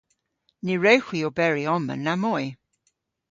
[0.65, 2.45] Ny wrewgh hwi oberi omma namoy.